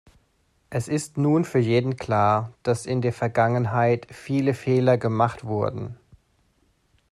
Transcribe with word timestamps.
Es 0.71 0.87
ist 0.87 1.19
nun 1.19 1.45
für 1.45 1.59
jeden 1.59 1.95
klar, 1.95 2.53
dass 2.63 2.87
in 2.87 3.03
der 3.03 3.13
Vergangenheit 3.13 4.07
viele 4.09 4.55
Fehler 4.55 4.97
gemacht 4.97 5.43
wurden. 5.43 5.95